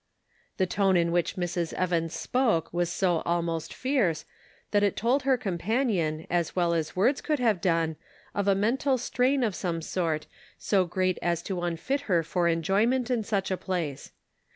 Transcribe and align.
The 0.57 0.65
tone 0.65 0.97
in 0.97 1.11
which 1.11 1.35
Mrs. 1.35 1.73
Evans 1.73 2.15
spoke 2.15 2.73
was 2.73 2.91
so 2.91 3.21
almost 3.23 3.71
fierce, 3.71 4.25
that 4.71 4.81
it 4.81 4.95
told 4.95 5.21
her 5.21 5.37
companion 5.37 6.25
as 6.27 6.55
well 6.55 6.73
as 6.73 6.95
words 6.95 7.21
could 7.21 7.37
have 7.37 7.61
done 7.61 7.97
of 8.33 8.47
a 8.47 8.55
mental 8.55 8.97
strain 8.97 9.43
of 9.43 9.53
some 9.53 9.79
sort, 9.79 10.25
so 10.57 10.85
great 10.85 11.19
as 11.21 11.43
to 11.43 11.61
unfit 11.61 12.01
her 12.09 12.23
for 12.23 12.47
enjoyment 12.47 13.11
in 13.11 13.21
such 13.23 13.51
a 13.51 13.57
place. 13.57 14.11